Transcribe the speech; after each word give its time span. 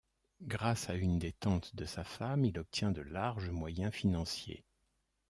Grâce 0.41 0.89
à 0.89 0.95
une 0.95 1.19
des 1.19 1.31
tantes 1.31 1.75
de 1.75 1.85
sa 1.85 2.03
femme, 2.03 2.43
il 2.43 2.57
obtient 2.57 2.91
de 2.91 3.03
larges 3.03 3.51
moyens 3.51 3.93
financiers. 3.93 4.65